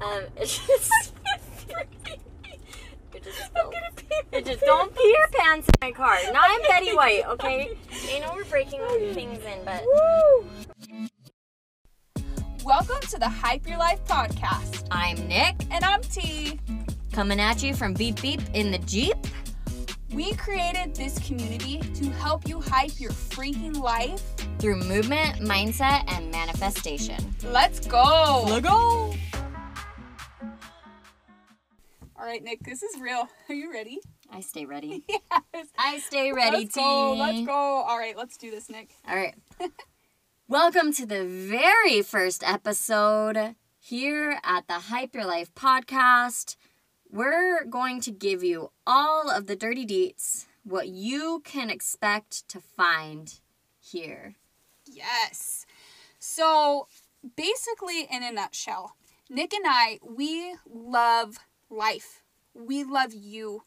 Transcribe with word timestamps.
um, 0.00 0.24
it 0.36 0.46
just. 0.46 1.12
It 3.14 3.24
just, 3.24 3.46
spilled. 3.46 3.74
it 4.32 4.44
just 4.46 4.60
don't 4.60 4.94
pee 4.94 5.16
your 5.16 5.28
pants 5.32 5.66
in 5.68 5.74
my 5.88 5.92
car. 5.92 6.16
Not 6.32 6.44
I'm 6.46 6.60
Betty 6.62 6.94
White, 6.94 7.24
okay? 7.28 7.76
I 8.14 8.18
know 8.20 8.32
we're 8.34 8.44
breaking 8.44 8.80
things 9.14 9.38
in, 9.44 9.64
but 9.64 9.82
Welcome 12.64 13.00
to 13.10 13.18
the 13.18 13.28
Hype 13.28 13.66
Your 13.66 13.78
Life 13.78 14.04
podcast. 14.04 14.86
I'm 14.90 15.26
Nick, 15.26 15.56
And 15.70 15.82
I'm 15.84 16.02
T. 16.02 16.60
coming 17.12 17.40
at 17.40 17.62
you 17.62 17.74
from 17.74 17.94
Beep 17.94 18.20
Beep 18.20 18.42
in 18.52 18.70
the 18.70 18.78
Jeep. 18.78 19.16
We 20.12 20.32
created 20.34 20.94
this 20.94 21.18
community 21.26 21.80
to 21.94 22.10
help 22.10 22.48
you 22.48 22.60
hype 22.60 22.98
your 22.98 23.10
freaking 23.10 23.78
life. 23.78 24.22
through 24.58 24.76
movement, 24.76 25.38
mindset, 25.40 26.02
and 26.08 26.30
manifestation. 26.32 27.18
Let's 27.44 27.86
go. 27.86 28.44
Let's 28.48 28.66
go! 28.66 29.14
All 32.18 32.24
right, 32.26 32.42
Nick, 32.42 32.64
this 32.64 32.82
is 32.82 33.00
real. 33.00 33.28
Are 33.48 33.54
you 33.54 33.72
ready? 33.72 34.00
I 34.30 34.40
stay 34.40 34.64
ready. 34.64 35.04
Yes. 35.54 35.66
I 35.78 35.98
stay 35.98 36.32
ready, 36.32 36.58
Let's 36.58 36.74
go. 36.74 37.14
T. 37.14 37.20
Let's 37.20 37.46
go. 37.46 37.52
All 37.52 37.98
right, 37.98 38.16
let's 38.16 38.36
do 38.36 38.50
this, 38.50 38.68
Nick. 38.68 38.90
All 39.08 39.16
right. 39.16 39.34
Welcome 40.48 40.92
to 40.94 41.06
the 41.06 41.24
very 41.24 42.02
first 42.02 42.42
episode 42.46 43.56
here 43.80 44.38
at 44.44 44.66
the 44.68 44.74
Hype 44.74 45.14
Your 45.14 45.24
Life 45.24 45.52
podcast. 45.54 46.56
We're 47.10 47.64
going 47.64 48.00
to 48.02 48.10
give 48.10 48.42
you 48.44 48.70
all 48.86 49.30
of 49.30 49.46
the 49.46 49.56
dirty 49.56 49.86
deets, 49.86 50.46
what 50.62 50.88
you 50.88 51.40
can 51.44 51.70
expect 51.70 52.46
to 52.48 52.60
find 52.60 53.40
here. 53.80 54.34
Yes. 54.86 55.64
So, 56.18 56.86
basically, 57.36 58.06
in 58.10 58.22
a 58.22 58.30
nutshell, 58.32 58.96
Nick 59.30 59.54
and 59.54 59.64
I, 59.66 59.98
we 60.02 60.54
love 60.68 61.38
life. 61.70 62.22
We 62.54 62.84
love 62.84 63.14
you. 63.14 63.62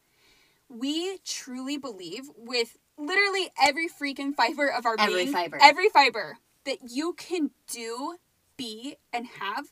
We 0.69 1.19
truly 1.25 1.77
believe 1.77 2.29
with 2.35 2.77
literally 2.97 3.49
every 3.61 3.87
freaking 3.87 4.33
fiber 4.35 4.67
of 4.67 4.85
our 4.85 4.95
Every 4.99 5.23
being, 5.23 5.33
fiber. 5.33 5.57
every 5.61 5.89
fiber, 5.89 6.37
that 6.65 6.77
you 6.89 7.13
can 7.13 7.51
do, 7.67 8.17
be, 8.57 8.97
and 9.11 9.25
have 9.39 9.65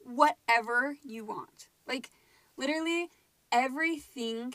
whatever 0.00 0.96
you 1.02 1.24
want. 1.24 1.68
Like, 1.86 2.10
literally, 2.56 3.08
everything 3.54 4.52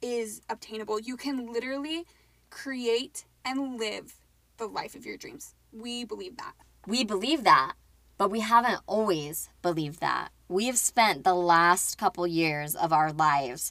is 0.00 0.40
obtainable. 0.48 0.98
You 0.98 1.16
can 1.16 1.52
literally 1.52 2.06
create 2.48 3.26
and 3.44 3.78
live 3.78 4.14
the 4.56 4.66
life 4.66 4.94
of 4.94 5.04
your 5.04 5.18
dreams. 5.18 5.54
We 5.72 6.04
believe 6.04 6.38
that. 6.38 6.54
We 6.86 7.04
believe 7.04 7.44
that, 7.44 7.74
but 8.16 8.30
we 8.30 8.40
haven't 8.40 8.80
always 8.86 9.50
believed 9.60 10.00
that. 10.00 10.30
We've 10.48 10.78
spent 10.78 11.24
the 11.24 11.34
last 11.34 11.98
couple 11.98 12.26
years 12.26 12.74
of 12.74 12.92
our 12.92 13.12
lives 13.12 13.70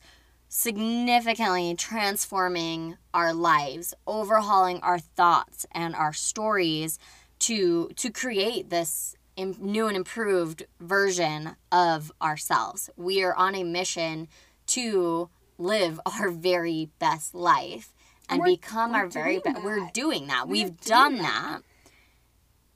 significantly 0.49 1.73
transforming 1.75 2.97
our 3.11 3.33
lives, 3.33 3.95
overhauling 4.05 4.79
our 4.81 4.99
thoughts 4.99 5.65
and 5.71 5.95
our 5.95 6.13
stories 6.13 6.99
to 7.39 7.89
to 7.95 8.11
create 8.11 8.69
this 8.69 9.15
im- 9.35 9.55
new 9.59 9.87
and 9.87 9.95
improved 9.97 10.65
version 10.79 11.55
of 11.71 12.11
ourselves. 12.21 12.89
We 12.95 13.23
are 13.23 13.33
on 13.35 13.55
a 13.55 13.63
mission 13.63 14.27
to 14.67 15.29
live 15.57 15.99
our 16.05 16.29
very 16.29 16.89
best 16.99 17.33
life 17.35 17.93
and, 18.29 18.39
we're- 18.41 18.55
become 18.55 18.91
we're 18.93 18.97
our 18.99 19.07
very 19.07 19.39
best. 19.39 19.63
We're 19.63 19.89
doing 19.93 20.27
that. 20.27 20.47
We 20.47 20.61
are 20.61 20.65
We've 20.65 20.81
done 20.81 21.17
that. 21.17 21.61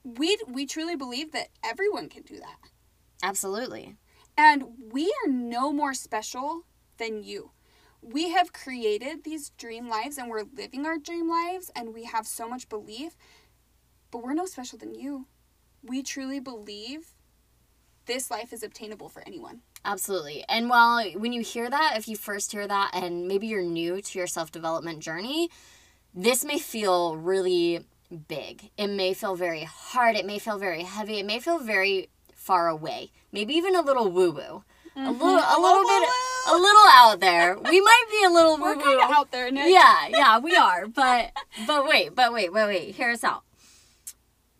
that. 0.05 0.19
We 0.19 0.37
we 0.47 0.65
truly 0.65 0.95
believe 0.95 1.31
that 1.33 1.49
everyone 1.63 2.07
can 2.09 2.23
do 2.23 2.37
that. 2.37 2.57
Absolutely. 3.21 3.95
And 4.37 4.63
we 4.91 5.11
are 5.25 5.29
no 5.31 5.73
more 5.73 5.93
special 5.93 6.63
than 6.97 7.23
you. 7.23 7.51
We 8.01 8.29
have 8.29 8.53
created 8.53 9.23
these 9.23 9.49
dream 9.57 9.89
lives 9.89 10.17
and 10.17 10.29
we're 10.29 10.43
living 10.55 10.85
our 10.85 10.97
dream 10.97 11.27
lives 11.27 11.71
and 11.75 11.93
we 11.93 12.03
have 12.05 12.25
so 12.27 12.47
much 12.47 12.69
belief, 12.69 13.17
but 14.11 14.23
we're 14.23 14.33
no 14.35 14.45
special 14.45 14.77
than 14.77 14.93
you. 14.95 15.25
We 15.83 16.03
truly 16.03 16.39
believe 16.39 17.13
this 18.05 18.31
life 18.31 18.53
is 18.53 18.63
obtainable 18.63 19.09
for 19.09 19.23
anyone. 19.25 19.61
Absolutely. 19.85 20.43
And 20.49 20.69
while 20.69 21.03
when 21.11 21.33
you 21.33 21.41
hear 21.41 21.69
that, 21.69 21.93
if 21.97 22.07
you 22.07 22.15
first 22.15 22.51
hear 22.51 22.67
that 22.67 22.91
and 22.93 23.27
maybe 23.27 23.47
you're 23.47 23.61
new 23.61 24.01
to 24.01 24.17
your 24.17 24.27
self-development 24.27 24.99
journey, 24.99 25.49
this 26.13 26.43
may 26.43 26.57
feel 26.57 27.15
really 27.15 27.85
big. 28.27 28.71
It 28.77 28.87
may 28.87 29.13
feel 29.13 29.35
very 29.35 29.63
hard, 29.63 30.15
it 30.15 30.25
may 30.25 30.39
feel 30.39 30.57
very 30.57 30.83
heavy, 30.83 31.19
it 31.19 31.25
may 31.25 31.39
feel 31.39 31.59
very 31.59 32.09
far 32.33 32.67
away. 32.67 33.11
Maybe 33.31 33.53
even 33.53 33.75
a 33.75 33.81
little 33.81 34.09
woo-woo. 34.09 34.63
A 34.95 34.99
mm-hmm. 34.99 35.09
little 35.11 35.37
a 35.37 35.59
little 35.61 35.83
bit 35.83 36.09
a 36.47 36.55
little 36.55 36.87
out 36.89 37.19
there. 37.19 37.55
We 37.55 37.81
might 37.81 38.05
be 38.09 38.23
a 38.25 38.29
little 38.31 38.57
woo-woo. 38.57 38.99
out 39.01 39.29
there, 39.31 39.51
Nick. 39.51 39.69
Yeah, 39.69 40.07
yeah, 40.07 40.39
we 40.39 40.55
are. 40.55 40.87
But 40.87 41.33
but 41.67 41.87
wait, 41.87 42.15
but 42.15 42.33
wait, 42.33 42.51
wait, 42.51 42.65
wait. 42.65 42.95
Hear 42.95 43.11
us 43.11 43.23
out. 43.23 43.43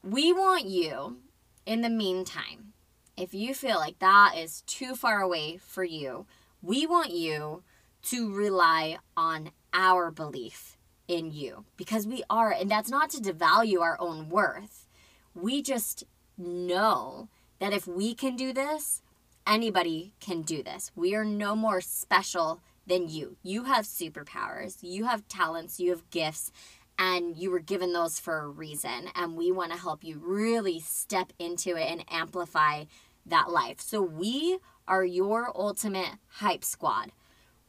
We 0.10 0.32
want 0.32 0.68
you 0.68 1.18
in 1.66 1.82
the 1.82 1.90
meantime, 1.90 2.72
if 3.18 3.34
you 3.34 3.54
feel 3.54 3.76
like 3.76 4.00
that 4.00 4.36
is 4.38 4.62
too 4.62 4.96
far 4.96 5.20
away 5.20 5.58
for 5.58 5.84
you, 5.84 6.26
we 6.62 6.88
want 6.88 7.12
you 7.12 7.64
to 8.04 8.34
rely 8.34 9.00
on 9.18 9.52
our 9.74 10.10
belief 10.10 10.78
in 11.10 11.34
you 11.34 11.66
because 11.76 12.08
we 12.08 12.24
are, 12.30 12.54
and 12.54 12.72
that's 12.72 12.90
not 12.90 13.10
to 13.10 13.18
devalue 13.22 13.82
our 13.82 14.00
own 14.00 14.30
worth. 14.30 14.88
We 15.36 15.62
just 15.62 16.06
know 16.38 17.28
that 17.60 17.74
if 17.74 17.86
we 17.86 18.16
can 18.16 18.38
do 18.38 18.54
this, 18.54 19.02
anybody 19.46 20.14
can 20.22 20.42
do 20.42 20.64
this. 20.64 20.90
We 20.96 21.16
are 21.16 21.26
no 21.26 21.54
more 21.54 21.82
special 21.82 22.62
than 22.86 23.10
you. 23.10 23.36
You 23.44 23.66
have 23.66 23.84
superpowers, 23.84 24.78
you 24.82 25.04
have 25.04 25.28
talents, 25.28 25.82
you 25.82 25.90
have 25.90 26.10
gifts, 26.12 26.54
and 26.98 27.38
you 27.38 27.52
were 27.52 27.60
given 27.60 27.94
those 27.94 28.20
for 28.20 28.40
a 28.40 28.48
reason. 28.48 29.10
And 29.16 29.36
we 29.36 29.52
want 29.52 29.72
to 29.72 29.78
help 29.78 30.04
you 30.04 30.20
really 30.24 30.80
step 30.80 31.34
into 31.40 31.76
it 31.76 31.90
and 31.90 32.04
amplify 32.10 32.86
that 33.26 33.50
life. 33.50 33.80
So 33.80 34.02
we 34.02 34.60
are 34.88 35.04
your 35.04 35.52
ultimate 35.56 36.16
hype 36.28 36.64
squad. 36.64 37.12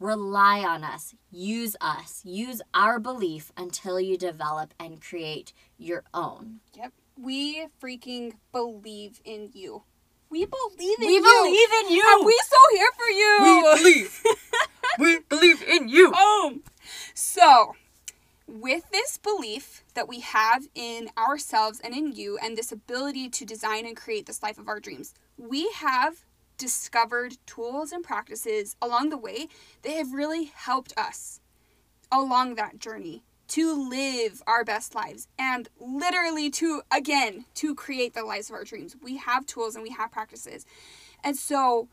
Rely 0.01 0.61
on 0.61 0.85
us, 0.85 1.15
use 1.31 1.75
us, 1.81 2.23
use 2.25 2.63
our 2.73 3.01
belief 3.01 3.51
until 3.57 3.99
you 3.99 4.17
develop 4.17 4.73
and 4.79 5.03
create 5.03 5.53
your 5.77 6.05
own. 6.15 6.61
Yep. 6.77 6.93
We 7.21 7.67
freaking 7.83 8.35
believe 8.53 9.21
in 9.25 9.51
you. 9.53 9.83
We 10.31 10.45
believe 10.45 10.99
in 11.01 11.07
We 11.07 11.15
you. 11.15 11.23
We 11.23 11.43
believe 11.43 11.69
in 11.85 11.97
you. 11.97 12.05
And 12.07 12.27
we 12.27 12.41
so 12.47 12.57
here 12.77 12.91
for 12.97 13.11
you. 13.11 13.77
believe. 13.77 14.23
we 14.99 15.19
believe 15.29 15.63
in 15.63 15.89
you. 15.89 16.13
Boom. 16.13 16.63
So, 17.15 17.75
with 18.47 18.91
this 18.91 19.18
belief 19.37 19.85
that 19.95 20.09
we 20.09 20.21
have 20.21 20.69
in 20.75 21.11
ourselves 21.19 21.81
and 21.83 21.95
in 21.95 22.13
you, 22.13 22.39
and 22.39 22.57
this 22.57 22.73
ability 22.73 23.29
to 23.31 23.45
design 23.45 23.87
and 23.87 23.97
create 23.97 24.27
this 24.27 24.43
life 24.43 24.59
of 24.59 24.69
our 24.69 24.81
dreams, 24.81 25.15
we 25.37 25.71
have 25.73 26.25
discovered 26.57 27.37
tools 27.47 27.93
and 27.93 28.03
practices 28.03 28.77
along 28.83 29.11
the 29.11 29.19
way 29.19 29.49
that 29.83 29.93
have 29.93 30.13
really 30.13 30.45
helped 30.45 30.93
us 30.97 31.41
along 32.11 32.55
that 32.55 32.79
journey 32.79 33.23
to 33.49 33.89
live 33.89 34.43
our 34.47 34.65
best 34.65 34.95
lives 34.95 35.29
and 35.39 35.69
literally 35.81 36.51
to 36.51 36.83
again 36.91 37.45
to 37.55 37.75
create 37.75 38.15
the 38.15 38.25
lives 38.25 38.51
of 38.51 38.55
our 38.55 38.65
dreams. 38.65 38.97
We 39.03 39.17
have 39.19 39.47
tools 39.47 39.75
and 39.75 39.83
we 39.83 39.91
have 39.91 40.11
practices. 40.11 40.67
And 41.23 41.37
so 41.37 41.89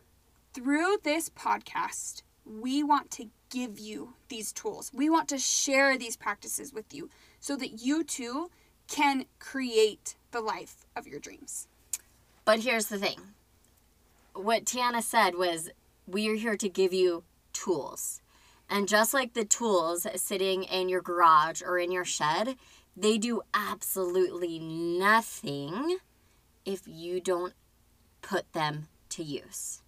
through 0.53 0.97
this 1.03 1.29
podcast 1.29 2.23
we 2.45 2.83
want 2.83 3.11
to 3.11 3.29
give 3.49 3.79
you 3.79 4.13
these 4.29 4.51
tools 4.53 4.91
we 4.93 5.09
want 5.09 5.27
to 5.29 5.37
share 5.37 5.97
these 5.97 6.17
practices 6.17 6.73
with 6.73 6.93
you 6.93 7.09
so 7.39 7.55
that 7.55 7.81
you 7.81 8.03
too 8.03 8.49
can 8.87 9.25
create 9.39 10.15
the 10.31 10.41
life 10.41 10.85
of 10.95 11.07
your 11.07 11.19
dreams 11.19 11.67
But 12.45 12.59
here's 12.59 12.85
the 12.85 12.99
thing. 12.99 13.19
What 14.33 14.65
Tiana 14.65 15.01
said 15.01 15.35
was 15.35 15.71
we 16.05 16.29
are 16.29 16.35
here 16.35 16.55
to 16.57 16.69
give 16.69 16.93
you 16.93 17.23
tools. 17.53 18.21
And 18.69 18.87
just 18.87 19.13
like 19.13 19.33
the 19.33 19.45
tools 19.45 20.05
sitting 20.15 20.63
in 20.63 20.87
your 20.87 21.01
garage 21.01 21.63
or 21.63 21.79
in 21.79 21.91
your 21.91 22.05
shed, 22.05 22.55
they 22.95 23.17
do 23.17 23.41
absolutely 23.53 24.59
nothing 24.59 25.97
if 26.65 26.83
you 26.87 27.19
don't 27.19 27.53
put 28.21 28.51
them 28.53 28.87
to 29.09 29.23
use. 29.23 29.81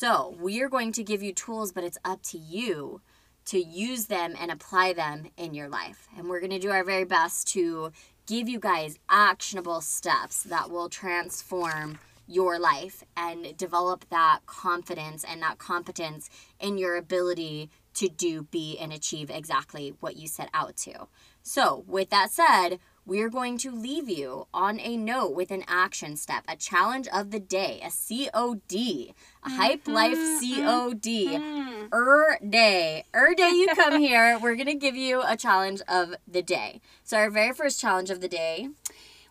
So, 0.00 0.36
we 0.38 0.62
are 0.62 0.68
going 0.68 0.92
to 0.92 1.02
give 1.02 1.24
you 1.24 1.32
tools, 1.32 1.72
but 1.72 1.82
it's 1.82 1.98
up 2.04 2.22
to 2.26 2.38
you 2.38 3.00
to 3.46 3.58
use 3.58 4.06
them 4.06 4.36
and 4.38 4.48
apply 4.48 4.92
them 4.92 5.26
in 5.36 5.54
your 5.54 5.68
life. 5.68 6.06
And 6.16 6.28
we're 6.28 6.38
going 6.38 6.52
to 6.52 6.60
do 6.60 6.70
our 6.70 6.84
very 6.84 7.02
best 7.02 7.48
to 7.54 7.90
give 8.24 8.48
you 8.48 8.60
guys 8.60 8.96
actionable 9.08 9.80
steps 9.80 10.44
that 10.44 10.70
will 10.70 10.88
transform 10.88 11.98
your 12.28 12.60
life 12.60 13.02
and 13.16 13.56
develop 13.56 14.08
that 14.10 14.46
confidence 14.46 15.24
and 15.24 15.42
that 15.42 15.58
competence 15.58 16.30
in 16.60 16.78
your 16.78 16.94
ability 16.94 17.68
to 17.94 18.08
do, 18.08 18.44
be, 18.44 18.78
and 18.78 18.92
achieve 18.92 19.30
exactly 19.30 19.94
what 19.98 20.16
you 20.16 20.28
set 20.28 20.48
out 20.54 20.76
to. 20.76 21.08
So, 21.42 21.82
with 21.88 22.10
that 22.10 22.30
said, 22.30 22.78
we're 23.08 23.30
going 23.30 23.56
to 23.56 23.70
leave 23.70 24.10
you 24.10 24.46
on 24.52 24.78
a 24.80 24.98
note 24.98 25.34
with 25.34 25.50
an 25.50 25.64
action 25.66 26.14
step, 26.14 26.44
a 26.46 26.54
challenge 26.54 27.08
of 27.08 27.30
the 27.30 27.40
day, 27.40 27.80
a 27.82 27.88
COD, 27.88 29.14
a 29.42 29.48
Hype 29.48 29.88
Life 29.88 30.18
COD. 30.18 31.00
Mm. 31.00 31.88
Er 31.90 32.38
day. 32.46 33.06
Er 33.14 33.32
day 33.34 33.48
you 33.48 33.68
come 33.74 33.98
here, 34.02 34.38
we're 34.38 34.56
going 34.56 34.66
to 34.66 34.74
give 34.74 34.94
you 34.94 35.22
a 35.26 35.38
challenge 35.38 35.80
of 35.88 36.16
the 36.30 36.42
day. 36.42 36.82
So, 37.02 37.16
our 37.16 37.30
very 37.30 37.54
first 37.54 37.80
challenge 37.80 38.10
of 38.10 38.20
the 38.20 38.28
day 38.28 38.68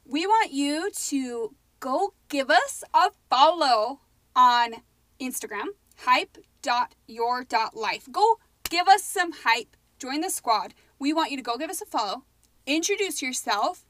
We 0.08 0.26
want 0.26 0.52
you 0.52 0.90
to 1.10 1.54
go 1.80 2.16
give 2.30 2.50
us 2.50 2.84
a 2.96 3.12
follow 3.30 4.00
on 4.36 4.78
Instagram, 5.22 5.68
hype.your.life. 5.98 8.12
Go 8.12 8.40
give 8.72 8.88
us 8.88 9.04
some 9.04 9.34
hype. 9.44 9.78
Join 10.00 10.22
the 10.22 10.32
squad. 10.32 10.74
We 10.98 11.14
want 11.14 11.30
you 11.30 11.38
to 11.38 11.44
go 11.44 11.58
give 11.58 11.70
us 11.70 11.82
a 11.82 11.86
follow. 11.86 12.24
Introduce 12.68 13.22
yourself. 13.22 13.86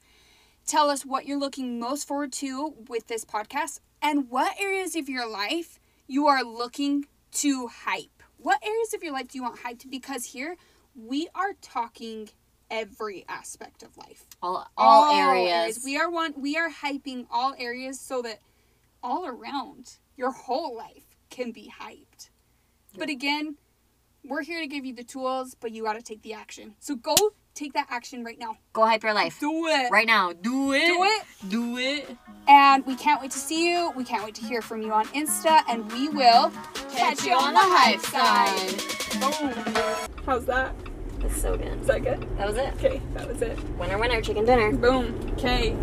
Tell 0.64 0.88
us 0.88 1.04
what 1.04 1.26
you're 1.26 1.38
looking 1.38 1.80
most 1.80 2.06
forward 2.06 2.32
to 2.34 2.74
with 2.88 3.08
this 3.08 3.24
podcast 3.24 3.80
and 4.00 4.30
what 4.30 4.54
areas 4.60 4.94
of 4.94 5.08
your 5.08 5.28
life 5.28 5.80
you 6.06 6.28
are 6.28 6.44
looking 6.44 7.06
to 7.32 7.66
hype. 7.66 8.22
What 8.36 8.64
areas 8.64 8.94
of 8.94 9.02
your 9.02 9.12
life 9.12 9.26
do 9.26 9.38
you 9.38 9.42
want 9.42 9.62
hyped? 9.62 9.90
Because 9.90 10.26
here 10.26 10.56
we 10.94 11.28
are 11.34 11.54
talking 11.60 12.28
every 12.70 13.24
aspect 13.28 13.82
of 13.82 13.96
life 13.96 14.26
all, 14.40 14.64
all, 14.76 15.12
areas. 15.12 15.82
We 15.84 15.96
are 15.96 16.08
one. 16.08 16.34
We 16.36 16.56
are 16.56 16.70
hyping 16.70 17.26
all 17.32 17.56
areas 17.58 17.98
so 17.98 18.22
that 18.22 18.38
all 19.02 19.26
around 19.26 19.96
your 20.16 20.30
whole 20.30 20.76
life 20.76 21.16
can 21.30 21.50
be 21.50 21.72
hyped. 21.80 22.30
But 22.96 23.08
again, 23.08 23.56
we're 24.24 24.42
here 24.42 24.60
to 24.60 24.68
give 24.68 24.84
you 24.84 24.94
the 24.94 25.02
tools, 25.02 25.56
but 25.58 25.72
you 25.72 25.82
got 25.82 25.94
to 25.94 26.02
take 26.02 26.22
the 26.22 26.34
action. 26.34 26.74
So 26.78 26.94
go 26.94 27.16
take 27.54 27.72
that 27.74 27.86
action 27.90 28.24
right 28.24 28.38
now. 28.38 28.56
Go 28.72 28.84
hype 28.84 29.02
your 29.02 29.14
life. 29.14 29.38
Do 29.40 29.66
it. 29.66 29.90
Right 29.90 30.06
now. 30.06 30.32
Do 30.32 30.72
it. 30.72 30.86
Do 30.86 31.04
it. 31.04 31.22
Do 31.48 31.78
it. 31.78 32.16
And 32.46 32.86
we 32.86 32.94
can't 32.96 33.20
wait 33.20 33.30
to 33.32 33.38
see 33.38 33.70
you. 33.70 33.92
We 33.96 34.04
can't 34.04 34.24
wait 34.24 34.34
to 34.36 34.42
hear 34.44 34.62
from 34.62 34.80
you 34.82 34.92
on 34.92 35.06
Insta, 35.08 35.62
and 35.68 35.90
we 35.92 36.08
will 36.08 36.50
Catch 36.98 37.24
you 37.24 37.34
on 37.34 37.54
the 37.54 37.60
hype 37.60 38.00
side. 38.00 38.82
Boom. 39.20 40.24
How's 40.24 40.44
that? 40.46 40.74
That's 41.20 41.40
so 41.40 41.56
good. 41.56 41.80
Is 41.80 41.86
that 41.86 42.02
good? 42.02 42.26
That 42.38 42.48
was 42.48 42.56
it. 42.56 42.74
Okay, 42.74 43.00
that 43.14 43.28
was 43.28 43.42
it. 43.42 43.58
Winner, 43.78 43.98
winner, 43.98 44.20
chicken 44.20 44.44
dinner. 44.44 44.72
Boom. 44.72 45.14
Okay. 45.34 45.76